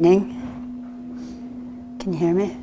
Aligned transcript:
Ning? 0.00 1.96
Can 1.98 2.12
you 2.12 2.18
hear 2.20 2.32
me? 2.32 2.56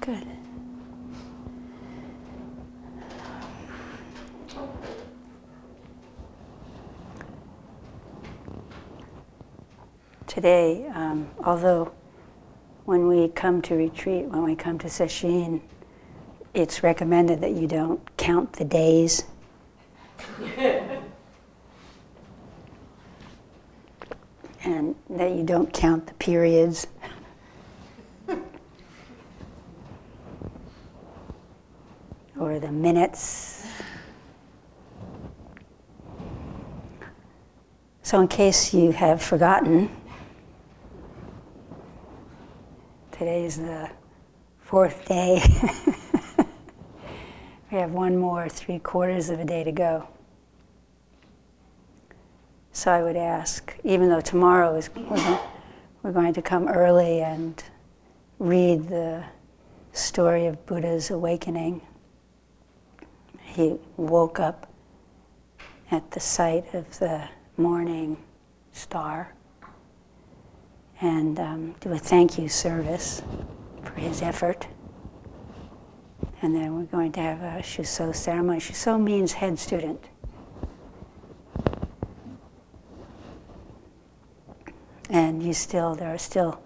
Good. 0.00 0.24
Today, 10.28 10.86
um, 10.94 11.28
although 11.42 11.90
when 12.84 13.08
we 13.08 13.26
come 13.30 13.60
to 13.62 13.74
retreat, 13.74 14.26
when 14.26 14.44
we 14.44 14.54
come 14.54 14.78
to 14.78 14.86
sesshin, 14.86 15.62
it's 16.54 16.84
recommended 16.84 17.40
that 17.40 17.52
you 17.52 17.66
don't 17.66 18.00
count 18.16 18.52
the 18.52 18.64
days. 18.64 19.24
and 24.64 24.94
that 25.24 25.34
you 25.34 25.42
don't 25.42 25.72
count 25.72 26.06
the 26.06 26.14
periods. 26.14 26.86
or 32.38 32.58
the 32.58 32.70
minutes. 32.70 33.66
So, 38.02 38.20
in 38.20 38.28
case 38.28 38.74
you 38.74 38.92
have 38.92 39.22
forgotten, 39.22 39.88
today 43.12 43.46
is 43.46 43.56
the 43.56 43.88
fourth 44.60 45.06
day. 45.06 45.42
we 47.72 47.78
have 47.78 47.92
one 47.92 48.18
more 48.18 48.46
three 48.50 48.78
quarters 48.78 49.30
of 49.30 49.40
a 49.40 49.44
day 49.44 49.64
to 49.64 49.72
go. 49.72 50.06
So 52.84 52.92
I 52.92 53.02
would 53.02 53.16
ask, 53.16 53.74
even 53.82 54.10
though 54.10 54.20
tomorrow 54.20 54.76
is 54.76 54.90
we're 56.02 56.12
going 56.12 56.34
to 56.34 56.42
come 56.42 56.68
early 56.68 57.22
and 57.22 57.64
read 58.38 58.88
the 58.88 59.24
story 59.92 60.44
of 60.44 60.66
Buddha's 60.66 61.10
awakening. 61.10 61.80
He 63.40 63.78
woke 63.96 64.38
up 64.38 64.70
at 65.90 66.10
the 66.10 66.20
sight 66.20 66.74
of 66.74 66.98
the 66.98 67.26
morning 67.56 68.18
star 68.72 69.32
and 71.00 71.40
um, 71.40 71.74
do 71.80 71.90
a 71.90 71.98
thank 71.98 72.38
you 72.38 72.50
service 72.50 73.22
for 73.82 73.92
his 73.92 74.20
effort. 74.20 74.66
And 76.42 76.54
then 76.54 76.76
we're 76.76 76.82
going 76.82 77.12
to 77.12 77.20
have 77.20 77.40
a 77.40 77.62
Shuso 77.62 78.14
ceremony. 78.14 78.60
Shuso 78.60 79.02
means 79.02 79.32
head 79.32 79.58
student. 79.58 80.04
And 85.14 85.44
you 85.44 85.52
still, 85.52 85.94
there 85.94 86.12
are 86.12 86.18
still 86.18 86.60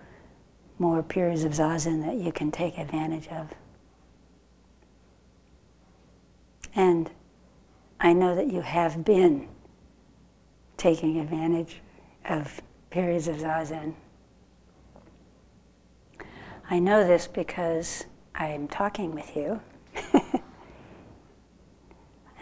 more 0.78 1.02
periods 1.02 1.44
of 1.44 1.52
zazen 1.52 2.02
that 2.06 2.16
you 2.16 2.32
can 2.32 2.50
take 2.50 2.78
advantage 2.78 3.28
of. 3.28 3.52
And 6.74 7.10
I 8.00 8.14
know 8.14 8.34
that 8.34 8.50
you 8.50 8.62
have 8.62 9.04
been 9.04 9.48
taking 10.78 11.20
advantage 11.20 11.82
of 12.24 12.62
periods 12.88 13.28
of 13.28 13.36
zazen. 13.36 13.92
I 16.70 16.78
know 16.78 17.06
this 17.06 17.26
because 17.26 18.06
I 18.34 18.46
am 18.46 18.66
talking 18.66 19.14
with 19.14 19.36
you. 19.36 19.60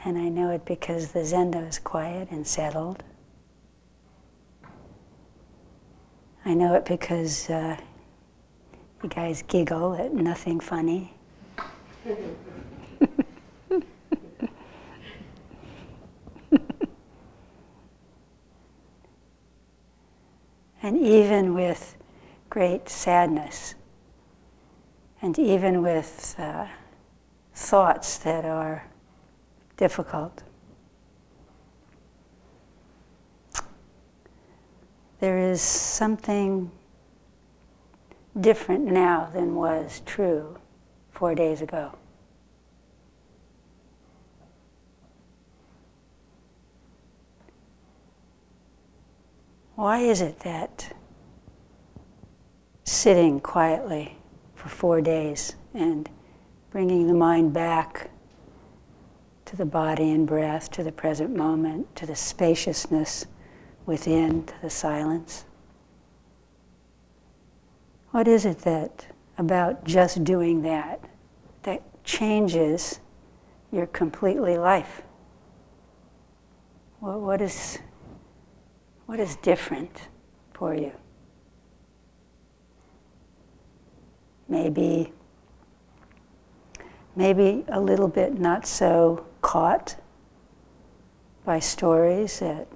and 0.04 0.16
I 0.16 0.28
know 0.28 0.50
it 0.52 0.64
because 0.64 1.10
the 1.10 1.24
zendo 1.24 1.68
is 1.68 1.80
quiet 1.80 2.30
and 2.30 2.46
settled. 2.46 3.02
I 6.46 6.54
know 6.54 6.74
it 6.74 6.84
because 6.84 7.50
uh, 7.50 7.76
you 9.02 9.08
guys 9.08 9.42
giggle 9.42 9.94
at 9.94 10.14
nothing 10.14 10.60
funny. 10.60 11.12
and 20.80 20.96
even 20.96 21.52
with 21.52 21.96
great 22.48 22.88
sadness, 22.88 23.74
and 25.20 25.36
even 25.40 25.82
with 25.82 26.36
uh, 26.38 26.68
thoughts 27.54 28.18
that 28.18 28.44
are 28.44 28.86
difficult, 29.76 30.44
there 35.26 35.50
is 35.50 35.60
something 35.60 36.70
different 38.40 38.84
now 38.84 39.28
than 39.32 39.56
was 39.56 40.00
true 40.06 40.56
four 41.10 41.34
days 41.34 41.60
ago. 41.60 41.92
Why 49.74 49.98
is 49.98 50.20
it 50.20 50.38
that 50.44 50.94
sitting 52.84 53.40
quietly 53.40 54.16
for 54.54 54.68
four 54.68 55.00
days 55.00 55.56
and 55.74 56.08
bringing 56.70 57.08
the 57.08 57.14
mind 57.14 57.52
back 57.52 58.10
to 59.46 59.56
the 59.56 59.66
body 59.66 60.12
and 60.12 60.24
breath, 60.24 60.70
to 60.70 60.84
the 60.84 60.92
present 60.92 61.34
moment, 61.34 61.96
to 61.96 62.06
the 62.06 62.14
spaciousness 62.14 63.26
within 63.86 64.48
the 64.60 64.68
silence? 64.68 65.44
What 68.10 68.28
is 68.28 68.44
it 68.44 68.58
that 68.60 69.06
about 69.38 69.84
just 69.84 70.24
doing 70.24 70.62
that 70.62 71.00
that 71.62 71.82
changes 72.04 73.00
your 73.70 73.86
completely 73.86 74.58
life? 74.58 75.02
What, 77.00 77.20
what 77.20 77.40
is 77.40 77.78
what 79.06 79.20
is 79.20 79.36
different 79.36 80.08
for 80.54 80.74
you? 80.74 80.92
Maybe 84.48 85.12
maybe 87.14 87.64
a 87.68 87.80
little 87.80 88.08
bit 88.08 88.38
not 88.38 88.66
so 88.66 89.26
caught 89.40 89.96
by 91.44 91.60
stories 91.60 92.40
that 92.40 92.66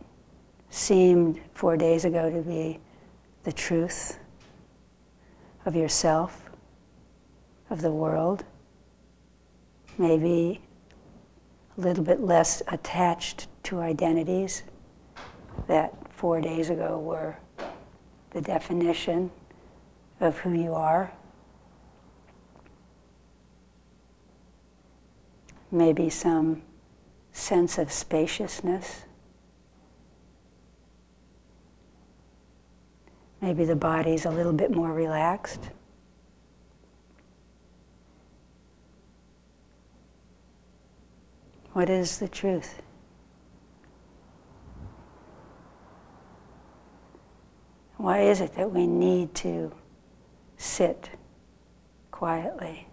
seemed 0.70 1.40
four 1.52 1.76
days 1.76 2.04
ago 2.04 2.30
to 2.30 2.40
be 2.40 2.78
the 3.42 3.52
truth 3.52 4.18
of 5.66 5.74
yourself, 5.74 6.50
of 7.68 7.82
the 7.82 7.90
world, 7.90 8.44
maybe 9.98 10.60
a 11.76 11.80
little 11.80 12.04
bit 12.04 12.20
less 12.20 12.62
attached 12.68 13.48
to 13.64 13.80
identities 13.80 14.62
that 15.66 15.92
four 16.12 16.40
days 16.40 16.70
ago 16.70 16.98
were 16.98 17.36
the 18.30 18.40
definition 18.40 19.30
of 20.20 20.38
who 20.38 20.52
you 20.52 20.74
are. 20.74 21.12
Maybe 25.70 26.10
some 26.10 26.62
sense 27.32 27.78
of 27.78 27.92
spaciousness. 27.92 29.04
Maybe 33.40 33.64
the 33.64 33.76
body's 33.76 34.26
a 34.26 34.30
little 34.30 34.52
bit 34.52 34.70
more 34.70 34.92
relaxed. 34.92 35.70
What 41.72 41.88
is 41.88 42.18
the 42.18 42.28
truth? 42.28 42.82
Why 47.96 48.20
is 48.20 48.40
it 48.40 48.54
that 48.54 48.72
we 48.72 48.86
need 48.86 49.34
to 49.36 49.72
sit 50.56 51.10
quietly 52.10 52.88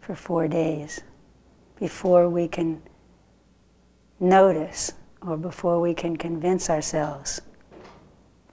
for 0.00 0.14
four 0.14 0.48
days 0.48 1.00
before 1.78 2.28
we 2.28 2.46
can 2.46 2.82
notice 4.20 4.92
or 5.22 5.36
before 5.36 5.80
we 5.80 5.94
can 5.94 6.16
convince 6.16 6.68
ourselves 6.68 7.40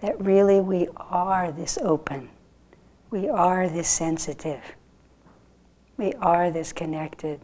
that 0.02 0.20
really 0.20 0.60
we 0.60 0.88
are 0.98 1.52
this 1.52 1.78
open, 1.78 2.30
we 3.10 3.30
are 3.30 3.70
this 3.70 3.88
sensitive, 3.88 4.62
we 5.98 6.14
are 6.14 6.52
this 6.52 6.74
connected. 6.74 7.40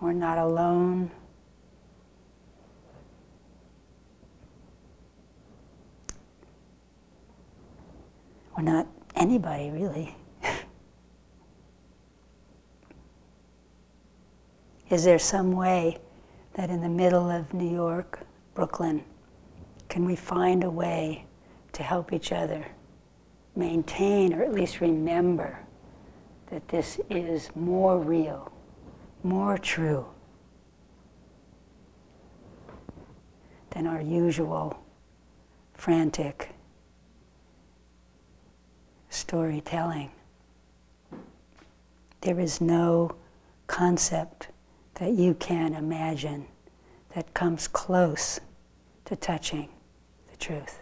We're 0.00 0.12
not 0.12 0.38
alone. 0.38 1.10
We're 8.56 8.62
not 8.62 8.86
anybody 9.16 9.70
really. 9.70 10.14
Is 14.90 15.02
there 15.04 15.18
some 15.18 15.50
way 15.52 15.98
that 16.54 16.70
in 16.70 16.80
the 16.80 16.88
middle 16.88 17.28
of 17.28 17.52
New 17.52 17.68
York, 17.68 18.20
Brooklyn, 18.54 19.04
can 19.98 20.04
we 20.04 20.14
find 20.14 20.62
a 20.62 20.70
way 20.70 21.24
to 21.72 21.82
help 21.82 22.12
each 22.12 22.30
other 22.30 22.64
maintain 23.56 24.32
or 24.32 24.44
at 24.44 24.54
least 24.54 24.80
remember 24.80 25.58
that 26.52 26.68
this 26.68 27.00
is 27.10 27.50
more 27.56 27.98
real, 27.98 28.52
more 29.24 29.58
true 29.58 30.06
than 33.70 33.88
our 33.88 34.00
usual 34.00 34.80
frantic 35.74 36.50
storytelling. 39.10 40.12
There 42.20 42.38
is 42.38 42.60
no 42.60 43.16
concept 43.66 44.46
that 44.94 45.14
you 45.14 45.34
can 45.34 45.74
imagine 45.74 46.46
that 47.16 47.34
comes 47.34 47.66
close 47.66 48.38
to 49.06 49.16
touching 49.16 49.68
truth. 50.38 50.78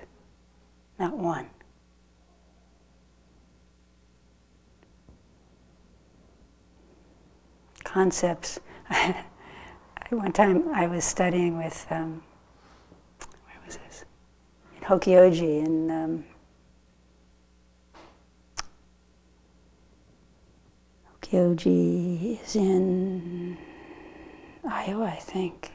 Not 0.99 1.17
one. 1.17 1.49
Concepts. 7.85 8.59
One 10.11 10.33
time 10.33 10.69
I 10.73 10.87
was 10.87 11.05
studying 11.05 11.59
with, 11.59 11.85
um, 11.91 12.23
where 13.19 13.57
was 13.65 13.77
this? 13.77 14.05
In 14.77 14.83
Hokyoji 14.83 15.67
in 15.67 15.91
um, 15.91 16.25
Hokyoji 21.23 22.41
is 22.41 22.55
in 22.55 23.59
Iowa, 24.65 25.07
I 25.07 25.17
think. 25.17 25.73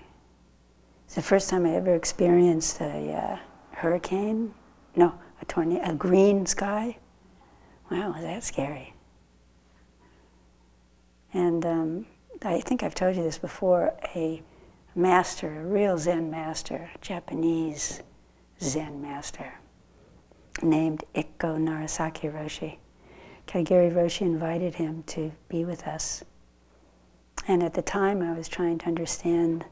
It's 1.05 1.15
the 1.15 1.21
first 1.21 1.49
time 1.49 1.65
I 1.65 1.75
ever 1.75 1.93
experienced 1.93 2.79
a 2.79 3.13
uh, 3.13 3.37
hurricane. 3.81 4.53
No, 4.95 5.13
a 5.41 5.45
tornado, 5.45 5.91
a 5.91 5.95
green 5.95 6.45
sky. 6.45 6.97
Wow, 7.89 8.11
was 8.11 8.21
that 8.21 8.43
scary? 8.43 8.93
And 11.33 11.65
um, 11.65 12.05
I 12.43 12.61
think 12.61 12.83
I've 12.83 12.93
told 12.93 13.15
you 13.15 13.23
this 13.23 13.39
before. 13.39 13.93
A 14.15 14.43
master, 14.93 15.61
a 15.61 15.65
real 15.65 15.97
Zen 15.97 16.29
master, 16.29 16.91
Japanese 17.01 18.03
Zen 18.61 19.01
master, 19.01 19.51
named 20.61 21.03
Ikko 21.15 21.57
Narasaki 21.57 22.31
Roshi. 22.31 22.77
Katagiri 23.47 23.91
Roshi 23.91 24.21
invited 24.21 24.75
him 24.75 25.01
to 25.07 25.31
be 25.49 25.65
with 25.65 25.87
us. 25.87 26.23
And 27.47 27.63
at 27.63 27.73
the 27.73 27.81
time, 27.81 28.21
I 28.21 28.33
was 28.33 28.47
trying 28.47 28.77
to 28.79 28.85
understand 28.85 29.65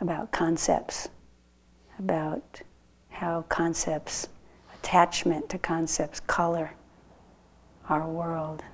about 0.00 0.32
concepts, 0.32 1.10
about 1.98 2.62
how 3.22 3.42
concepts, 3.48 4.26
attachment 4.74 5.48
to 5.48 5.56
concepts, 5.56 6.18
color 6.18 6.72
our 7.88 8.04
world. 8.08 8.64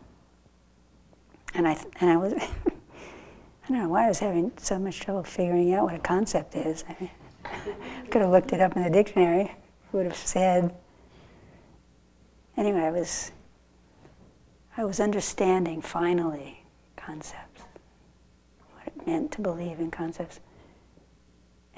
And 1.53 1.69
I, 1.69 1.77
and 2.01 2.09
I 2.09 2.17
was, 2.17 2.33
I 2.33 3.69
don't 3.69 3.79
know 3.79 3.89
why 3.91 4.07
I 4.07 4.09
was 4.09 4.21
having 4.21 4.51
so 4.57 4.79
much 4.79 5.01
trouble 5.01 5.23
figuring 5.23 5.75
out 5.75 5.85
what 5.85 5.95
a 5.95 5.99
concept 5.99 6.57
is. 6.57 6.83
I, 6.89 6.97
mean, 7.01 7.11
I 7.45 8.07
could 8.09 8.23
have 8.23 8.31
looked 8.31 8.55
it 8.55 8.63
up 8.63 8.75
in 8.75 8.83
the 8.83 8.89
dictionary, 8.89 9.55
would 9.93 10.07
have 10.07 10.17
said. 10.17 10.75
Anyway, 12.57 12.81
I 12.81 12.91
was, 12.91 13.33
I 14.79 14.85
was 14.85 14.99
understanding 14.99 15.83
finally 15.83 16.65
concepts, 16.97 17.65
what 18.73 18.87
it 18.87 19.07
meant 19.07 19.31
to 19.33 19.43
believe 19.43 19.79
in 19.79 19.91
concepts. 19.91 20.41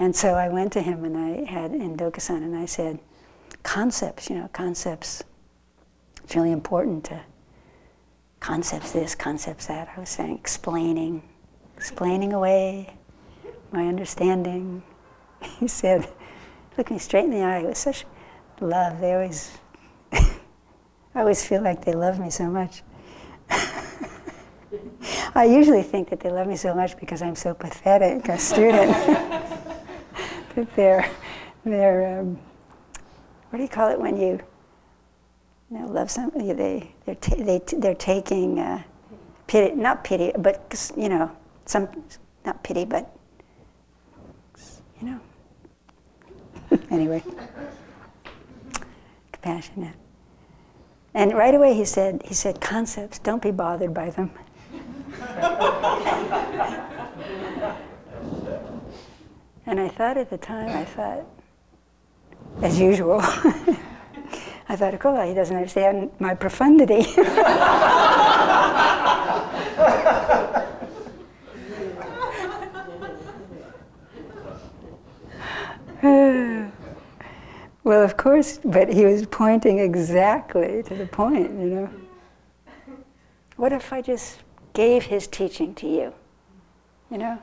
And 0.01 0.15
so 0.15 0.33
I 0.33 0.49
went 0.49 0.73
to 0.73 0.81
him 0.81 1.05
and 1.05 1.15
I 1.15 1.45
had 1.45 1.73
in 1.73 1.95
Dokusan 1.95 2.37
and 2.37 2.55
I 2.55 2.65
said, 2.65 2.97
concepts, 3.61 4.31
you 4.31 4.35
know, 4.35 4.49
concepts. 4.51 5.21
It's 6.23 6.35
really 6.35 6.51
important 6.51 7.03
to 7.05 7.21
concepts 8.39 8.93
this, 8.93 9.13
concepts 9.13 9.67
that. 9.67 9.89
I 9.95 9.99
was 9.99 10.09
saying 10.09 10.35
explaining, 10.35 11.21
explaining 11.77 12.33
away 12.33 12.95
my 13.71 13.85
understanding. 13.87 14.81
He 15.59 15.67
said, 15.67 16.11
look 16.79 16.89
me 16.89 16.97
straight 16.97 17.25
in 17.25 17.29
the 17.29 17.43
eye. 17.43 17.59
It 17.59 17.67
was 17.67 17.77
such 17.77 18.05
love. 18.59 18.99
They 18.99 19.13
always, 19.13 19.55
I 20.11 20.31
always 21.13 21.45
feel 21.45 21.61
like 21.61 21.85
they 21.85 21.93
love 21.93 22.19
me 22.19 22.31
so 22.31 22.45
much. 22.45 22.81
I 25.35 25.45
usually 25.45 25.83
think 25.83 26.09
that 26.09 26.21
they 26.21 26.31
love 26.31 26.47
me 26.47 26.55
so 26.55 26.73
much 26.73 26.97
because 26.97 27.21
I'm 27.21 27.35
so 27.35 27.53
pathetic 27.53 28.27
a 28.29 28.39
student. 28.39 29.59
That 30.61 30.75
they're, 30.75 31.09
they're 31.65 32.19
um, 32.19 32.39
what 33.49 33.57
do 33.57 33.63
you 33.63 33.69
call 33.69 33.89
it 33.89 33.99
when 33.99 34.15
you, 34.15 34.39
you 35.69 35.79
know, 35.79 35.87
love 35.87 36.09
somebody? 36.11 36.53
They, 36.53 36.91
they're, 37.05 37.15
ta- 37.15 37.35
they, 37.37 37.61
they're 37.77 37.95
taking 37.95 38.59
uh, 38.59 38.83
pity, 39.47 39.75
not 39.75 40.03
pity, 40.03 40.31
but, 40.37 40.91
you 40.95 41.09
know, 41.09 41.31
some, 41.65 41.89
not 42.45 42.63
pity, 42.63 42.85
but, 42.85 43.13
you 45.01 45.07
know. 45.07 45.19
anyway, 46.91 47.23
compassionate. 49.31 49.95
And 51.13 51.33
right 51.33 51.53
away 51.53 51.73
he 51.73 51.83
said, 51.83 52.21
he 52.23 52.33
said, 52.33 52.61
concepts, 52.61 53.19
don't 53.19 53.41
be 53.41 53.51
bothered 53.51 53.93
by 53.93 54.11
them. 54.11 54.31
And 59.65 59.79
I 59.79 59.87
thought 59.89 60.17
at 60.17 60.29
the 60.29 60.37
time, 60.37 60.69
I 60.69 60.85
thought, 60.85 61.25
as 62.61 62.79
usual, 62.79 63.19
I 64.69 64.75
thought, 64.75 65.05
oh, 65.05 65.27
he 65.27 65.33
doesn't 65.33 65.55
understand 65.55 66.11
my 66.19 66.33
profundity. 66.33 67.05
well, 77.83 78.03
of 78.03 78.17
course, 78.17 78.59
but 78.63 78.91
he 78.91 79.05
was 79.05 79.25
pointing 79.27 79.79
exactly 79.79 80.81
to 80.83 80.95
the 80.95 81.05
point, 81.05 81.51
you 81.51 81.67
know. 81.67 81.89
What 83.57 83.73
if 83.73 83.93
I 83.93 84.01
just 84.01 84.39
gave 84.73 85.03
his 85.03 85.27
teaching 85.27 85.75
to 85.75 85.87
you? 85.87 86.13
You 87.11 87.17
know? 87.19 87.39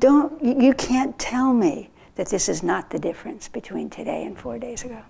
Don't, 0.00 0.42
you 0.42 0.72
can't 0.72 1.16
tell 1.18 1.52
me 1.52 1.90
that 2.14 2.28
this 2.28 2.48
is 2.48 2.62
not 2.62 2.88
the 2.88 2.98
difference 2.98 3.48
between 3.48 3.90
today 3.90 4.24
and 4.24 4.36
four 4.36 4.58
days 4.58 4.82
ago. 4.82 5.02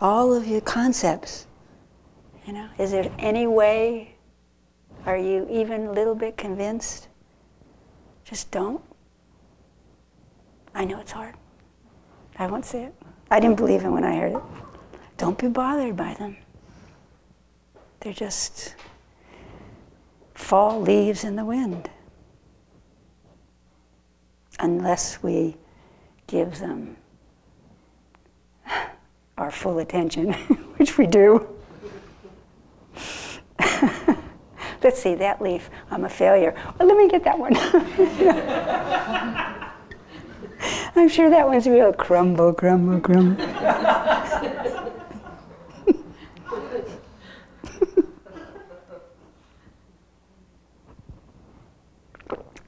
All 0.00 0.32
of 0.32 0.46
your 0.46 0.60
concepts, 0.60 1.48
you 2.46 2.52
know, 2.52 2.68
is 2.78 2.92
there 2.92 3.10
any 3.18 3.48
way, 3.48 4.14
are 5.06 5.18
you 5.18 5.46
even 5.50 5.88
a 5.88 5.92
little 5.92 6.14
bit 6.14 6.36
convinced? 6.36 7.08
Just 8.24 8.52
don't. 8.52 8.82
I 10.72 10.84
know 10.84 11.00
it's 11.00 11.12
hard. 11.12 11.34
I 12.38 12.46
won't 12.46 12.64
say 12.64 12.84
it. 12.84 12.94
I 13.32 13.40
didn't 13.40 13.56
believe 13.56 13.84
it 13.84 13.90
when 13.90 14.04
I 14.04 14.16
heard 14.16 14.32
it. 14.34 14.42
Don't 15.16 15.36
be 15.36 15.48
bothered 15.48 15.96
by 15.96 16.14
them. 16.14 16.36
They're 17.98 18.12
just 18.12 18.76
fall 20.34 20.80
leaves 20.80 21.24
in 21.24 21.34
the 21.34 21.44
wind 21.44 21.90
unless 24.60 25.22
we 25.22 25.56
give 26.26 26.58
them 26.58 26.96
our 29.36 29.50
full 29.50 29.78
attention, 29.78 30.32
which 30.76 30.98
we 30.98 31.06
do. 31.06 31.48
Let's 34.82 35.02
see, 35.02 35.14
that 35.16 35.42
leaf, 35.42 35.68
I'm 35.90 36.04
a 36.04 36.08
failure. 36.08 36.54
Well, 36.78 36.88
let 36.88 36.96
me 36.96 37.08
get 37.08 37.24
that 37.24 37.38
one. 37.38 37.56
I'm 40.96 41.08
sure 41.08 41.30
that 41.30 41.46
one's 41.46 41.66
real 41.66 41.92
crumble, 41.92 42.52
crumble, 42.52 43.00
crumble. 43.00 43.42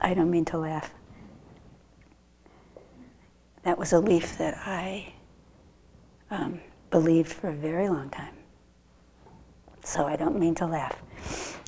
I 0.01 0.13
don't 0.13 0.29
mean 0.29 0.45
to 0.45 0.57
laugh 0.57 0.93
that 3.63 3.77
was 3.77 3.93
a 3.93 3.99
leaf 3.99 4.37
that 4.37 4.57
I 4.65 5.13
um, 6.29 6.59
believed 6.91 7.31
for 7.31 7.49
a 7.49 7.53
very 7.53 7.89
long 7.89 8.09
time. 8.09 8.35
So 9.83 10.05
I 10.05 10.15
don't 10.15 10.39
mean 10.39 10.55
to 10.55 10.65
laugh. 10.65 11.01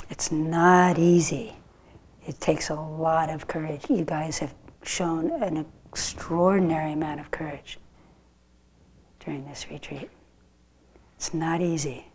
It's 0.09 0.31
not 0.31 0.97
easy. 0.97 1.55
It 2.27 2.39
takes 2.39 2.69
a 2.69 2.75
lot 2.75 3.29
of 3.29 3.47
courage. 3.47 3.85
You 3.89 4.05
guys 4.05 4.39
have 4.39 4.53
shown 4.83 5.31
an 5.43 5.65
extraordinary 5.89 6.93
amount 6.93 7.19
of 7.19 7.31
courage 7.31 7.79
during 9.19 9.45
this 9.45 9.67
retreat. 9.69 10.09
It's 11.15 11.33
not 11.33 11.61
easy. 11.61 12.05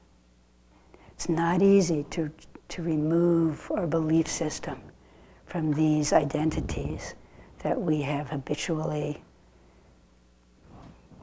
It's 1.12 1.28
not 1.28 1.62
easy 1.62 2.04
to, 2.10 2.30
to 2.68 2.82
remove 2.82 3.70
our 3.72 3.86
belief 3.86 4.28
system 4.28 4.80
from 5.46 5.72
these 5.72 6.12
identities 6.12 7.14
that 7.62 7.80
we 7.80 8.02
have 8.02 8.30
habitually 8.30 9.22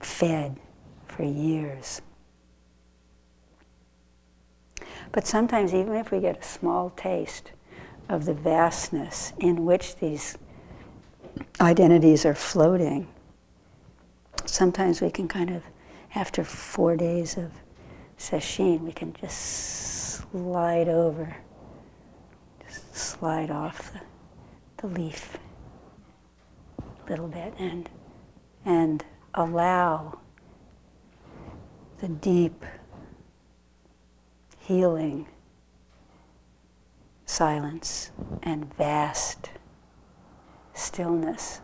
fed 0.08 0.56
for 1.08 1.24
years. 1.24 2.02
But 5.12 5.28
sometimes, 5.28 5.74
even 5.74 5.96
if 5.96 6.12
we 6.12 6.20
get 6.20 6.40
a 6.40 6.44
small 6.44 6.90
taste 6.92 7.52
of 8.10 8.26
the 8.26 8.34
vastness 8.34 9.34
in 9.40 9.66
which 9.66 9.98
these 9.98 10.38
identities 11.62 12.26
are 12.26 12.36
floating, 12.36 13.08
sometimes 14.46 15.02
we 15.02 15.12
can 15.12 15.28
kind 15.28 15.50
of, 15.50 15.64
after 16.16 16.44
four 16.44 16.96
days 16.96 17.38
of 17.38 17.52
sesshin, 18.18 18.82
we 18.82 18.94
can 18.94 19.14
just 19.14 19.38
slide 20.32 20.88
over, 20.88 21.36
just 22.66 22.96
slide 22.96 23.52
off 23.52 23.94
the, 23.94 24.02
the 24.78 24.88
leaf 24.88 25.38
a 26.80 27.10
little 27.10 27.28
bit 27.28 27.54
and, 27.60 27.90
and 28.66 29.04
allow 29.38 30.17
the 32.00 32.08
deep 32.08 32.65
healing 34.58 35.27
silence 37.25 38.12
and 38.41 38.74
vast 38.74 39.51
stillness. 40.74 41.62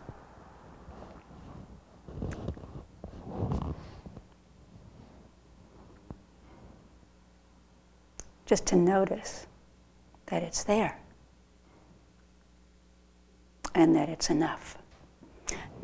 Just 8.46 8.66
to 8.66 8.76
notice 8.76 9.46
that 10.26 10.44
it's 10.44 10.62
there 10.62 11.00
and 13.74 13.96
that 13.96 14.08
it's 14.08 14.30
enough. 14.30 14.76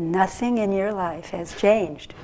Nothing 0.00 0.56
in 0.56 0.72
your 0.72 0.94
life 0.94 1.28
has 1.28 1.54
changed. 1.54 2.14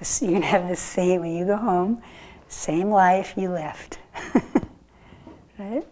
You 0.00 0.28
can 0.32 0.42
have 0.42 0.66
the 0.66 0.76
same, 0.76 1.20
when 1.20 1.36
you 1.36 1.44
go 1.44 1.56
home, 1.56 2.02
same 2.48 2.90
life 2.90 3.34
you 3.36 3.50
left. 3.50 3.98
right? 5.58 5.86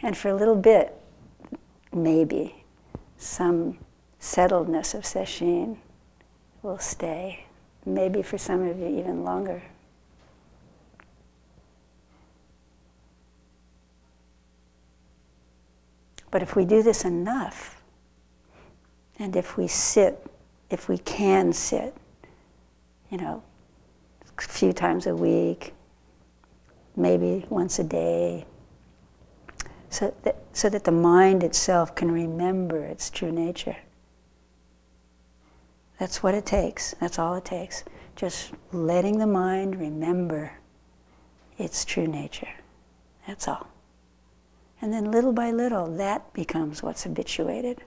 And 0.00 0.16
for 0.16 0.28
a 0.28 0.34
little 0.34 0.54
bit, 0.54 0.94
maybe 1.92 2.64
some 3.16 3.78
settledness 4.20 4.94
of 4.94 5.02
sesshin 5.02 5.76
will 6.62 6.78
stay. 6.78 7.46
Maybe 7.84 8.22
for 8.22 8.38
some 8.38 8.62
of 8.62 8.78
you, 8.78 8.86
even 8.86 9.24
longer. 9.24 9.60
But 16.30 16.42
if 16.42 16.54
we 16.54 16.64
do 16.64 16.82
this 16.82 17.04
enough, 17.04 17.77
and 19.18 19.34
if 19.36 19.56
we 19.56 19.66
sit, 19.66 20.24
if 20.70 20.88
we 20.88 20.98
can 20.98 21.52
sit, 21.52 21.94
you 23.10 23.18
know, 23.18 23.42
a 24.38 24.42
few 24.42 24.72
times 24.72 25.06
a 25.06 25.14
week, 25.14 25.74
maybe 26.96 27.44
once 27.48 27.78
a 27.78 27.84
day, 27.84 28.46
so 29.90 30.14
that, 30.22 30.36
so 30.52 30.68
that 30.68 30.84
the 30.84 30.92
mind 30.92 31.42
itself 31.42 31.94
can 31.94 32.10
remember 32.10 32.84
its 32.84 33.10
true 33.10 33.32
nature. 33.32 33.76
That's 35.98 36.22
what 36.22 36.34
it 36.34 36.46
takes. 36.46 36.94
That's 37.00 37.18
all 37.18 37.34
it 37.34 37.44
takes. 37.44 37.84
Just 38.14 38.52
letting 38.72 39.18
the 39.18 39.26
mind 39.26 39.80
remember 39.80 40.52
its 41.56 41.84
true 41.84 42.06
nature. 42.06 42.48
That's 43.26 43.48
all. 43.48 43.66
And 44.80 44.92
then 44.92 45.10
little 45.10 45.32
by 45.32 45.50
little, 45.50 45.86
that 45.96 46.32
becomes 46.32 46.82
what's 46.82 47.02
habituated 47.02 47.82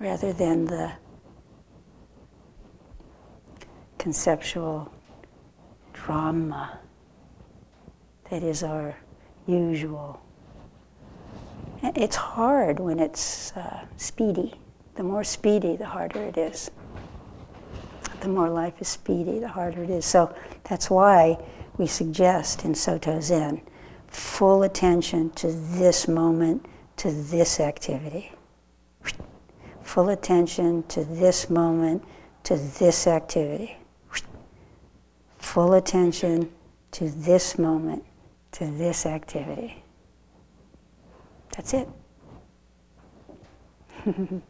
rather 0.00 0.32
than 0.32 0.64
the 0.64 0.90
conceptual 3.98 4.90
drama 5.92 6.80
that 8.30 8.42
is 8.42 8.62
our 8.62 8.96
usual. 9.46 10.20
It's 11.82 12.16
hard 12.16 12.80
when 12.80 12.98
it's 12.98 13.52
uh, 13.52 13.84
speedy. 13.96 14.54
The 14.94 15.02
more 15.02 15.24
speedy, 15.24 15.76
the 15.76 15.86
harder 15.86 16.22
it 16.22 16.38
is. 16.38 16.70
The 18.20 18.28
more 18.28 18.48
life 18.48 18.74
is 18.80 18.88
speedy, 18.88 19.38
the 19.38 19.48
harder 19.48 19.82
it 19.82 19.90
is. 19.90 20.04
So 20.04 20.34
that's 20.64 20.90
why 20.90 21.38
we 21.78 21.86
suggest 21.86 22.64
in 22.64 22.74
Soto 22.74 23.20
Zen 23.20 23.60
full 24.08 24.62
attention 24.62 25.30
to 25.30 25.52
this 25.52 26.08
moment, 26.08 26.66
to 26.98 27.10
this 27.10 27.60
activity. 27.60 28.32
Full 29.90 30.08
attention 30.10 30.84
to 30.84 31.04
this 31.04 31.50
moment, 31.50 32.04
to 32.44 32.56
this 32.56 33.06
activity 33.06 33.76
full 35.50 35.74
attention 35.74 36.48
to 36.92 37.10
this 37.10 37.58
moment, 37.58 38.04
to 38.52 38.66
this 38.66 39.04
activity. 39.04 39.82
That's 41.56 41.74
it. 41.74 41.88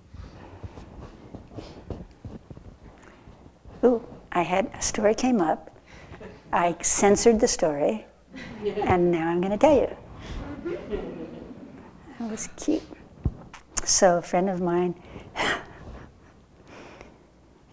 Ooh, 3.83 4.05
I 4.33 4.43
had 4.43 4.71
a 4.75 4.83
story 4.83 5.15
came 5.15 5.41
up. 5.41 5.75
I 6.53 6.77
censored 6.83 7.41
the 7.41 7.49
story, 7.49 8.05
and 8.83 9.11
now 9.11 9.31
I'm 9.31 9.41
going 9.41 9.53
to 9.53 9.59
tell 9.59 9.75
you. 9.75 9.89
That 12.19 12.31
was 12.31 12.49
cute. 12.59 12.83
So, 13.91 14.19
a 14.19 14.23
friend 14.23 14.49
of 14.49 14.61
mine 14.61 14.95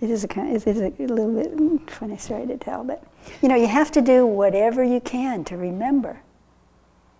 it 0.01 0.09
is 0.09 0.24
a 0.24 0.27
kind, 0.27 0.55
it 0.55 0.65
is 0.65 0.81
a 0.81 0.89
little 1.03 1.31
bit 1.31 1.91
funny 1.91 2.17
story 2.17 2.47
to 2.47 2.57
tell, 2.57 2.83
but 2.83 3.03
you 3.41 3.47
know, 3.47 3.55
you 3.55 3.67
have 3.67 3.91
to 3.91 4.01
do 4.01 4.25
whatever 4.25 4.83
you 4.83 5.00
can 5.00 5.43
to 5.45 5.55
remember. 5.55 6.19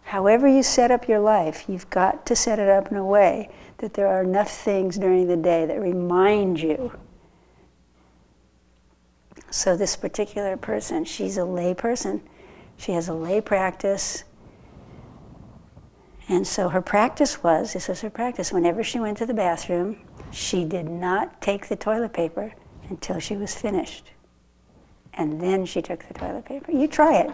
However 0.02 0.48
you 0.48 0.64
set 0.64 0.90
up 0.90 1.08
your 1.08 1.20
life, 1.20 1.66
you've 1.68 1.90
got 1.92 2.26
to 2.26 2.36
set 2.36 2.58
it 2.58 2.70
up 2.70 2.90
in 2.92 2.98
a 2.98 3.06
way 3.06 3.52
that 3.78 3.94
there 3.94 4.08
are 4.08 4.24
enough 4.24 4.50
things 4.50 4.98
during 4.98 5.28
the 5.28 5.38
day 5.38 5.68
that 5.68 5.80
remind 5.80 6.60
you. 6.60 6.92
So 9.52 9.78
this 9.78 9.96
particular 9.96 10.58
person, 10.58 11.06
she's 11.06 11.38
a 11.38 11.46
lay 11.46 11.76
person. 11.76 12.24
She 12.78 12.94
has 12.94 13.10
a 13.10 13.14
lay 13.14 13.42
practice. 13.42 14.24
And 16.30 16.46
so 16.46 16.68
her 16.70 16.82
practice 16.82 17.42
was, 17.42 17.74
this 17.74 17.88
was 17.88 18.02
her 18.02 18.10
practice, 18.10 18.52
whenever 18.52 18.84
she 18.84 19.00
went 19.00 19.18
to 19.20 19.26
the 19.26 19.34
bathroom, 19.34 19.98
she 20.32 20.66
did 20.66 20.90
not 20.90 21.42
take 21.42 21.68
the 21.68 21.78
toilet 21.78 22.12
paper 22.12 22.54
until 22.90 23.20
she 23.20 23.38
was 23.38 23.56
finished. 23.56 24.12
And 25.14 25.40
then 25.40 25.66
she 25.66 25.82
took 25.82 26.06
the 26.08 26.14
toilet 26.14 26.46
paper. 26.46 26.72
You 26.72 26.88
try 26.88 27.20
it. 27.22 27.32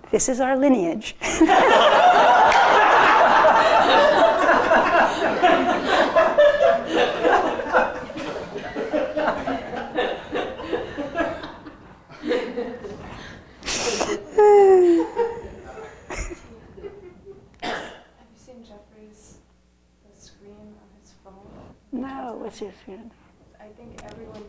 this 0.10 0.28
is 0.30 0.40
our 0.40 0.56
lineage. 0.56 1.14
No, 21.90 22.37
what's 22.48 22.62
your 22.62 22.72
screen? 22.80 23.10
I 23.60 23.66
think 23.76 24.00
everyone. 24.10 24.42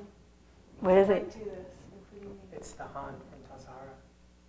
What 0.80 0.98
is 0.98 1.10
it? 1.10 1.34
Do 1.34 1.40
this, 1.40 1.68
including 2.00 2.30
me. 2.30 2.42
It's 2.54 2.72
the 2.72 2.86
Han 2.86 3.14
from 3.30 3.58
Tassajara. 3.58 3.92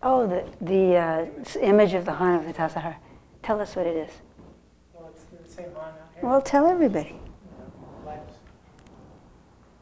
Oh, 0.05 0.25
the, 0.29 0.45
the 0.65 0.97
uh, 0.97 1.27
image 1.61 1.95
of 1.95 2.05
the 2.05 2.13
Han 2.13 2.37
of 2.39 2.47
the 2.47 2.53
Tassajara. 2.53 2.95
Tell 3.43 3.61
us 3.61 3.75
what 3.75 3.89
it 3.89 3.97
is. 3.97 4.13
Well, 4.95 5.11
it's 5.13 5.25
the 5.25 5.53
same 5.53 5.73
Han 5.75 5.83
out 5.83 5.95
here. 6.15 6.23
Well, 6.23 6.41
tell 6.41 6.69
everybody. 6.69 7.17
Life's 8.07 8.35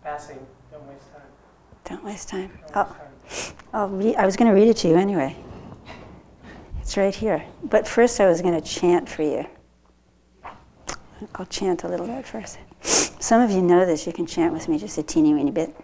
passing. 0.03 0.39
Don't 0.73 0.89
waste 0.89 1.13
time. 1.13 1.23
Don't 1.85 2.05
waste 2.05 2.29
time. 2.31 2.51
Don't 2.73 2.89
Oh, 2.89 2.97
waste 3.29 3.49
time. 3.49 3.57
I'll 3.75 3.89
re- 3.91 4.17
I 4.17 4.25
was 4.25 4.39
going 4.39 4.49
to 4.49 4.55
read 4.59 4.69
it 4.69 4.79
to 4.79 4.89
you 4.89 4.97
anyway. 4.97 5.37
It's 6.81 6.97
right 6.97 7.15
here. 7.15 7.45
But 7.65 7.87
first, 7.87 8.19
I 8.19 8.29
was 8.29 8.41
going 8.41 8.59
to 8.59 8.67
chant 8.67 9.11
for 9.11 9.25
you. 9.25 9.45
I'll 11.35 11.45
chant 11.45 11.85
a 11.85 11.89
little 11.89 12.07
bit 12.07 12.25
first. 12.25 12.59
Some 13.21 13.41
of 13.41 13.51
you 13.51 13.63
know 13.63 13.85
this. 13.85 14.07
You 14.07 14.13
can 14.13 14.27
chant 14.27 14.53
with 14.53 14.69
me 14.69 14.79
just 14.79 14.97
a 14.97 15.03
teeny 15.03 15.35
weeny 15.35 15.51
bit. 15.51 15.75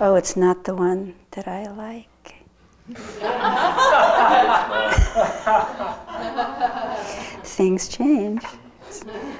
Oh, 0.00 0.14
it's 0.14 0.36
not 0.36 0.64
the 0.64 0.74
one 0.74 1.14
that 1.32 1.48
I 1.48 1.66
like. 1.66 2.06
Things 7.44 7.88
change. 7.88 8.42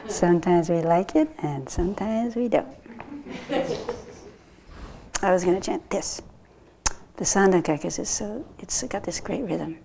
Sometimes 0.08 0.68
we 0.68 0.82
like 0.82 1.16
it, 1.16 1.30
and 1.38 1.68
sometimes 1.68 2.34
we 2.34 2.48
don't. 2.48 2.66
I 5.22 5.32
was 5.32 5.44
going 5.44 5.60
to 5.60 5.64
chant 5.64 5.88
this, 5.90 6.20
the 7.16 7.24
Sandokai, 7.24 7.76
because 7.76 7.98
it's 7.98 8.10
so 8.10 8.44
it's 8.58 8.82
got 8.84 9.04
this 9.04 9.20
great 9.20 9.42
rhythm. 9.42 9.78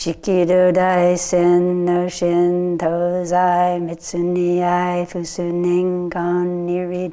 Chikido 0.00 0.72
dai 0.72 1.14
sen 1.14 1.84
no 1.84 2.08
shin 2.08 2.78
tozai 2.78 3.78
mitsuni 3.78 4.62
ai 4.64 5.04
fusuning 5.04 6.08
gon 6.08 6.66
nirid 6.66 7.12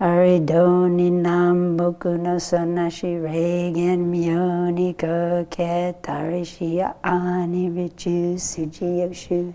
aridoni 0.00 1.10
nam 1.10 1.76
boku 1.76 2.16
no 2.16 2.38
sonashi 2.38 3.20
regen 3.20 4.12
myoni 4.12 4.96
ko 4.96 5.44
ketari 5.50 6.44
shia 6.46 6.94
ani 7.02 7.68
richu 7.70 8.38
suji 8.38 9.02
yoshu. 9.02 9.50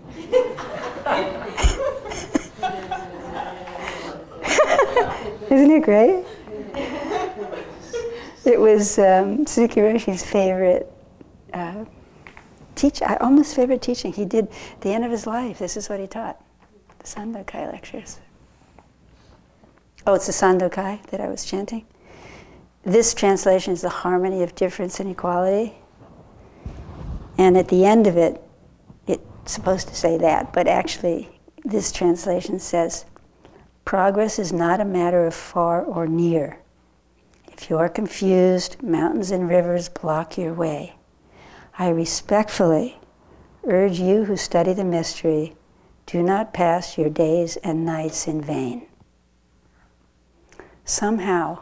Isn't 5.50 5.70
it 5.70 5.82
great? 5.82 6.26
It 8.44 8.60
was 8.60 8.98
um, 8.98 9.46
Suzuki 9.46 9.80
Roshi's 9.80 10.22
favorite 10.22 10.92
uh, 11.54 11.86
teach, 12.80 13.02
uh, 13.02 13.18
almost 13.20 13.54
favorite 13.54 13.82
teaching. 13.82 14.12
He 14.12 14.24
did 14.24 14.48
the 14.80 14.90
end 14.90 15.04
of 15.04 15.10
his 15.10 15.26
life. 15.26 15.58
This 15.58 15.76
is 15.76 15.88
what 15.88 16.00
he 16.00 16.06
taught, 16.06 16.42
the 16.98 17.04
Sandokai 17.04 17.70
lectures. 17.70 18.18
Oh, 20.06 20.14
it's 20.14 20.26
the 20.26 20.32
Sandokai 20.32 21.02
that 21.10 21.20
I 21.20 21.28
was 21.28 21.44
chanting. 21.44 21.84
This 22.82 23.12
translation 23.12 23.74
is 23.74 23.82
the 23.82 23.90
harmony 23.90 24.42
of 24.42 24.54
difference 24.54 24.98
and 24.98 25.10
equality. 25.10 25.74
And 27.36 27.56
at 27.56 27.68
the 27.68 27.84
end 27.84 28.06
of 28.06 28.16
it, 28.16 28.42
it's 29.06 29.52
supposed 29.52 29.88
to 29.88 29.94
say 29.94 30.16
that, 30.18 30.52
but 30.52 30.66
actually, 30.66 31.28
this 31.64 31.92
translation 31.92 32.58
says, 32.58 33.04
Progress 33.84 34.38
is 34.38 34.52
not 34.52 34.80
a 34.80 34.84
matter 34.84 35.26
of 35.26 35.34
far 35.34 35.82
or 35.82 36.06
near. 36.06 36.60
If 37.52 37.68
you 37.68 37.76
are 37.76 37.88
confused, 37.88 38.82
mountains 38.82 39.30
and 39.30 39.48
rivers 39.48 39.90
block 39.90 40.38
your 40.38 40.54
way. 40.54 40.94
I 41.78 41.88
respectfully 41.88 42.98
urge 43.64 43.98
you 43.98 44.24
who 44.24 44.36
study 44.36 44.72
the 44.72 44.84
mystery 44.84 45.54
do 46.06 46.22
not 46.22 46.52
pass 46.52 46.98
your 46.98 47.08
days 47.08 47.56
and 47.58 47.84
nights 47.84 48.26
in 48.26 48.40
vain. 48.40 48.86
Somehow, 50.84 51.60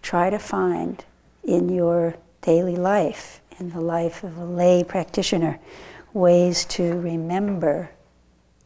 try 0.00 0.30
to 0.30 0.38
find 0.38 1.04
in 1.42 1.68
your 1.68 2.14
daily 2.40 2.76
life, 2.76 3.42
in 3.58 3.70
the 3.70 3.80
life 3.80 4.24
of 4.24 4.38
a 4.38 4.44
lay 4.44 4.82
practitioner, 4.84 5.58
ways 6.14 6.64
to 6.64 6.98
remember 7.00 7.90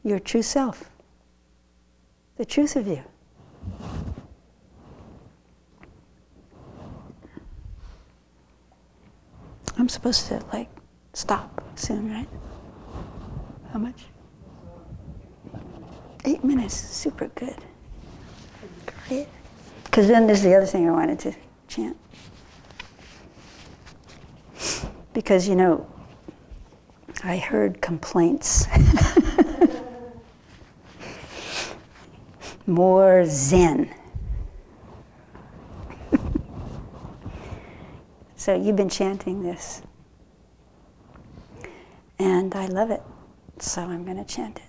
your 0.05 0.21
true 0.21 0.43
self, 0.43 0.89
the 2.37 2.45
truth 2.45 2.77
of 2.77 2.87
you. 2.87 3.03
I'm 9.79 9.89
supposed 9.89 10.27
to 10.27 10.43
like 10.53 10.69
stop 11.13 11.63
soon, 11.77 12.11
right? 12.13 12.29
How 13.73 13.79
much? 13.79 14.07
Eight 16.25 16.43
minutes, 16.43 16.75
super 16.75 17.29
good. 17.29 17.57
Great. 19.09 19.29
Because 19.85 20.09
then 20.09 20.27
there's 20.27 20.43
the 20.43 20.55
other 20.55 20.67
thing 20.67 20.89
I 20.89 20.93
wanted 20.93 21.19
to 21.21 21.35
chant. 21.69 21.97
Because, 25.13 25.49
you 25.49 25.55
know, 25.55 25.87
I 27.25 27.37
heard 27.37 27.81
complaints. 27.81 28.67
More 32.67 33.25
Zen. 33.27 33.95
So 38.39 38.55
you've 38.55 38.77
been 38.77 38.89
chanting 38.89 39.43
this. 39.43 39.83
And 42.21 42.55
I 42.55 42.67
love 42.67 42.91
it. 42.91 43.03
So 43.59 43.83
I'm 43.83 44.05
going 44.05 44.17
to 44.17 44.25
chant 44.25 44.59
it. 44.59 44.63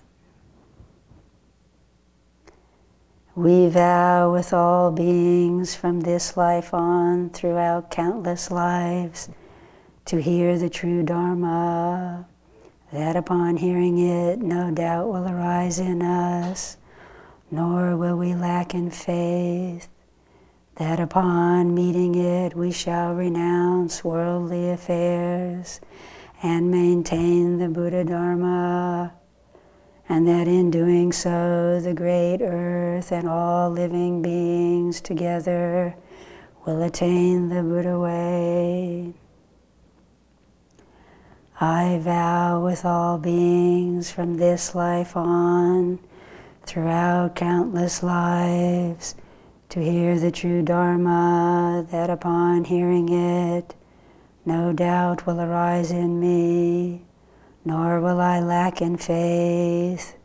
We 3.36 3.68
vow 3.68 4.32
with 4.32 4.52
all 4.52 4.90
beings 4.90 5.76
from 5.76 6.00
this 6.00 6.36
life 6.36 6.74
on 6.74 7.30
throughout 7.30 7.92
countless 7.92 8.50
lives 8.50 9.28
to 10.06 10.20
hear 10.20 10.58
the 10.58 10.68
true 10.68 11.04
Dharma, 11.04 12.26
that 12.92 13.14
upon 13.14 13.56
hearing 13.56 13.98
it, 13.98 14.40
no 14.40 14.72
doubt 14.72 15.06
will 15.06 15.28
arise 15.28 15.78
in 15.78 16.02
us, 16.02 16.76
nor 17.52 17.96
will 17.96 18.16
we 18.16 18.34
lack 18.34 18.74
in 18.74 18.90
faith, 18.90 19.88
that 20.80 20.98
upon 20.98 21.74
meeting 21.74 22.14
it, 22.14 22.56
we 22.56 22.72
shall 22.72 23.12
renounce 23.12 24.02
worldly 24.02 24.70
affairs 24.70 25.78
and 26.42 26.70
maintain 26.70 27.58
the 27.58 27.68
Buddha 27.68 28.02
Dharma, 28.02 29.12
and 30.08 30.26
that 30.26 30.48
in 30.48 30.70
doing 30.70 31.12
so, 31.12 31.80
the 31.80 31.92
great 31.92 32.38
earth 32.40 33.12
and 33.12 33.28
all 33.28 33.68
living 33.68 34.22
beings 34.22 35.02
together 35.02 35.94
will 36.64 36.80
attain 36.80 37.50
the 37.50 37.62
Buddha 37.62 38.00
way. 38.00 39.12
I 41.60 41.98
vow 42.00 42.64
with 42.64 42.86
all 42.86 43.18
beings 43.18 44.10
from 44.10 44.38
this 44.38 44.74
life 44.74 45.14
on, 45.14 45.98
throughout 46.64 47.36
countless 47.36 48.02
lives, 48.02 49.14
to 49.70 49.80
hear 49.80 50.18
the 50.18 50.32
true 50.32 50.62
Dharma, 50.62 51.86
that 51.92 52.10
upon 52.10 52.64
hearing 52.64 53.08
it, 53.08 53.76
no 54.44 54.72
doubt 54.72 55.26
will 55.26 55.40
arise 55.40 55.92
in 55.92 56.18
me, 56.18 57.04
nor 57.64 58.00
will 58.00 58.20
I 58.20 58.40
lack 58.40 58.82
in 58.82 58.96
faith, 58.96 60.16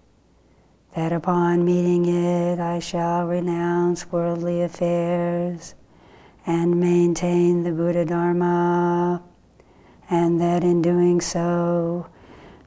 that 0.96 1.12
upon 1.12 1.64
meeting 1.64 2.08
it 2.08 2.60
I 2.60 2.80
shall 2.80 3.28
renounce 3.28 4.12
worldly 4.12 4.64
affairs 4.64 5.76
and 6.48 6.80
maintain 6.80 7.64
the 7.64 7.72
Buddha 7.72 8.04
Dharma 8.04 9.22
and 10.10 10.42
that 10.42 10.64
in 10.64 10.82
doing 10.82 11.22
so, 11.22 12.08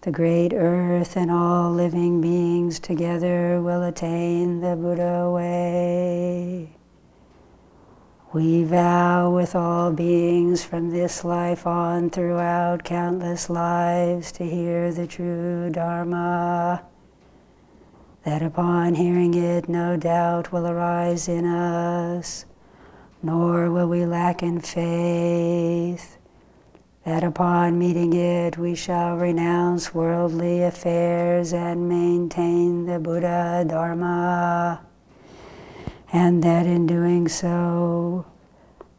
the 0.03 0.13
great 0.13 0.53
earth 0.55 1.17
and 1.17 1.29
all 1.29 1.73
living 1.73 2.21
beings 2.21 2.79
together 2.79 3.61
will 3.61 3.83
attain 3.83 4.61
the 4.61 4.77
Buddha 4.77 5.29
way. 5.29 6.71
We 8.33 8.63
vow 8.63 9.35
with 9.35 9.57
all 9.57 9.91
beings 9.91 10.63
from 10.63 10.91
this 10.91 11.25
life 11.25 11.67
on 11.67 12.11
throughout 12.11 12.85
countless 12.85 13.51
lives 13.51 14.31
to 14.33 14.45
hear 14.45 14.93
the 14.93 15.07
true 15.07 15.71
Dharma, 15.71 16.85
that 18.25 18.43
upon 18.43 18.95
hearing 18.95 19.35
it, 19.35 19.69
no 19.69 19.97
doubt 19.97 20.53
will 20.53 20.69
arise 20.69 21.27
in 21.27 21.45
us, 21.45 22.45
nor 23.21 23.69
will 23.71 23.89
we 23.89 24.07
lack 24.07 24.45
in 24.45 24.61
faith 24.61 26.18
that 27.09 27.25
upon 27.25 27.79
meeting 27.79 28.13
it 28.13 28.59
we 28.59 28.75
shall 28.75 29.17
renounce 29.17 29.95
worldly 29.95 30.63
affairs 30.63 31.55
and 31.55 31.89
maintain 31.89 32.85
the 32.85 32.99
Buddha 32.99 33.65
Dharma, 33.67 34.83
and 36.13 36.45
that 36.45 36.67
in 36.67 36.87
doing 36.87 37.27
so, 37.27 38.27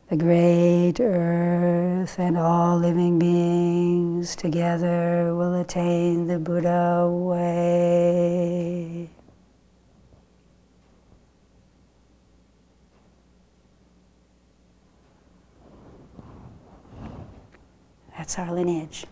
the 0.10 0.18
great 0.18 0.96
earth 1.00 2.18
and 2.18 2.36
all 2.36 2.80
living 2.80 3.20
beings 3.20 4.36
together 4.36 5.36
will 5.36 5.54
attain 5.54 6.26
the 6.26 6.40
Buddha 6.40 7.08
way. 7.08 9.08
That's 18.30 18.48
our 18.48 18.54
lineage. 18.54 19.08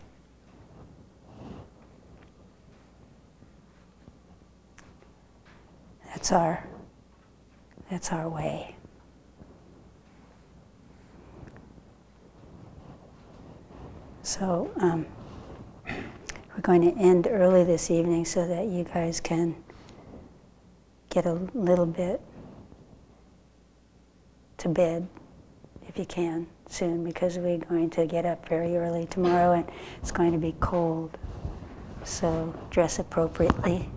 That's 6.06 6.32
our 6.32 6.64
that's 7.90 8.12
our 8.12 8.30
way. 8.30 8.76
So 14.22 14.72
um, 14.78 15.08
we're 15.88 16.62
going 16.62 16.84
to 16.84 16.96
end 17.02 17.26
early 17.28 17.64
this 17.64 17.90
evening 17.90 18.24
so 18.24 18.48
that 18.48 18.68
you 18.68 18.84
guys 18.84 19.20
can 19.20 19.56
get 21.10 21.26
a 21.26 21.34
little 21.56 21.88
bit 21.88 22.22
to 24.60 24.70
bed 24.70 25.08
if 25.88 25.98
you 25.98 26.06
can 26.06 26.46
soon 26.70 27.04
because 27.04 27.38
we're 27.38 27.58
going 27.58 27.90
to 27.92 28.06
get 28.06 28.26
up 28.26 28.48
very 28.48 28.78
early 28.78 29.06
tomorrow 29.06 29.54
and 29.54 29.66
it's 30.02 30.12
going 30.12 30.32
to 30.32 30.38
be 30.38 30.56
cold. 30.60 31.18
So 32.04 32.54
dress 32.70 33.00
appropriately. 33.00 33.90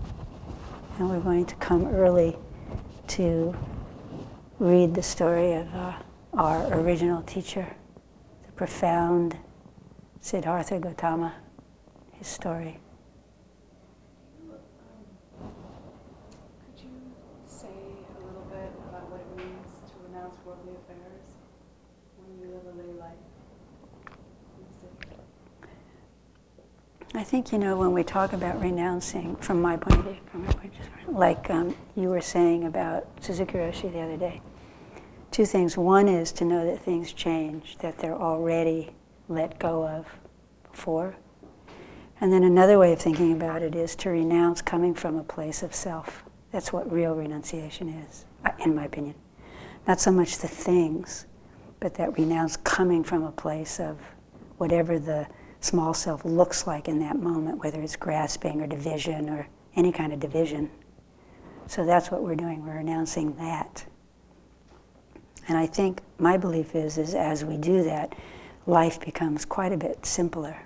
And 0.98 1.08
we're 1.08 1.20
going 1.20 1.46
to 1.46 1.54
come 1.56 1.86
early 1.86 2.36
to 3.08 3.54
read 4.58 4.94
the 4.94 5.02
story 5.02 5.54
of 5.54 5.74
uh, 5.74 5.92
our 6.34 6.72
original 6.74 7.22
teacher, 7.22 7.66
the 8.46 8.52
profound 8.52 9.36
Siddhartha 10.20 10.78
Gautama. 10.78 11.34
his 12.12 12.26
story. 12.26 12.78
Could 15.38 16.84
you 16.84 16.90
say 17.46 17.68
a 17.68 18.26
little 18.26 18.46
bit 18.50 18.70
about 18.90 19.10
what 19.10 19.20
it 19.20 19.36
means 19.36 19.66
to 19.88 19.94
renounce 20.06 20.36
worldly 20.44 20.74
affairs 20.74 21.24
when 22.18 22.38
you 22.38 22.54
live 22.54 22.66
a 22.66 22.76
lay 22.76 22.92
life? 23.00 23.16
in 24.58 24.64
the 24.68 24.74
city? 24.76 25.16
I 27.14 27.19
think, 27.30 27.52
you 27.52 27.58
know, 27.60 27.76
when 27.76 27.92
we 27.92 28.02
talk 28.02 28.32
about 28.32 28.60
renouncing, 28.60 29.36
from 29.36 29.62
my 29.62 29.76
point 29.76 30.00
of 30.00 30.04
view, 30.04 30.16
point 30.32 30.48
of 30.48 30.60
view, 30.62 30.70
like 31.16 31.48
um, 31.48 31.76
you 31.94 32.08
were 32.08 32.20
saying 32.20 32.64
about 32.64 33.06
Suzuki 33.20 33.52
Roshi 33.52 33.92
the 33.92 34.00
other 34.00 34.16
day, 34.16 34.42
two 35.30 35.46
things. 35.46 35.76
One 35.76 36.08
is 36.08 36.32
to 36.32 36.44
know 36.44 36.66
that 36.66 36.82
things 36.82 37.12
change, 37.12 37.78
that 37.78 37.96
they're 37.98 38.20
already 38.20 38.90
let 39.28 39.60
go 39.60 39.86
of 39.86 40.08
before. 40.72 41.14
And 42.20 42.32
then 42.32 42.42
another 42.42 42.80
way 42.80 42.92
of 42.92 42.98
thinking 42.98 43.32
about 43.32 43.62
it 43.62 43.76
is 43.76 43.94
to 43.96 44.10
renounce 44.10 44.60
coming 44.60 44.92
from 44.92 45.16
a 45.16 45.22
place 45.22 45.62
of 45.62 45.72
self. 45.72 46.24
That's 46.50 46.72
what 46.72 46.90
real 46.90 47.14
renunciation 47.14 47.90
is, 47.90 48.24
uh, 48.44 48.50
in 48.58 48.74
my 48.74 48.86
opinion. 48.86 49.14
Not 49.86 50.00
so 50.00 50.10
much 50.10 50.38
the 50.38 50.48
things, 50.48 51.26
but 51.78 51.94
that 51.94 52.18
renounce 52.18 52.56
coming 52.56 53.04
from 53.04 53.22
a 53.22 53.30
place 53.30 53.78
of 53.78 54.00
whatever 54.58 54.98
the 54.98 55.28
small 55.60 55.94
self 55.94 56.24
looks 56.24 56.66
like 56.66 56.88
in 56.88 56.98
that 57.00 57.18
moment, 57.18 57.58
whether 57.58 57.80
it's 57.80 57.96
grasping 57.96 58.60
or 58.60 58.66
division 58.66 59.28
or 59.28 59.48
any 59.76 59.92
kind 59.92 60.12
of 60.12 60.20
division. 60.20 60.70
So 61.66 61.84
that's 61.84 62.10
what 62.10 62.22
we're 62.22 62.34
doing. 62.34 62.64
We're 62.64 62.78
announcing 62.78 63.36
that. 63.36 63.84
And 65.48 65.56
I 65.56 65.66
think 65.66 66.00
my 66.18 66.36
belief 66.36 66.74
is, 66.74 66.98
is 66.98 67.14
as 67.14 67.44
we 67.44 67.56
do 67.56 67.82
that, 67.84 68.14
life 68.66 69.00
becomes 69.00 69.44
quite 69.44 69.72
a 69.72 69.76
bit 69.76 70.04
simpler, 70.06 70.56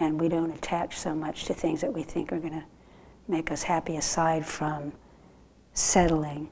and 0.00 0.20
we 0.20 0.28
don't 0.28 0.50
attach 0.50 0.98
so 0.98 1.14
much 1.14 1.44
to 1.46 1.54
things 1.54 1.80
that 1.80 1.92
we 1.92 2.02
think 2.02 2.32
are 2.32 2.38
going 2.38 2.52
to 2.52 2.64
make 3.28 3.52
us 3.52 3.62
happy, 3.62 3.96
aside 3.96 4.44
from 4.44 4.92
settling 5.74 6.48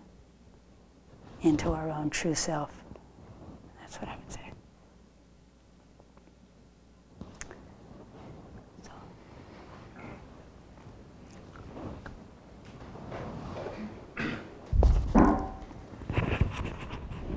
into 1.42 1.72
our 1.72 1.90
own 1.90 2.10
true 2.10 2.34
self. 2.34 2.70
That's 3.80 3.96
what 3.96 4.08
I 4.08 4.16
would 4.16 4.32
say. 4.32 4.52
So. 8.82 8.90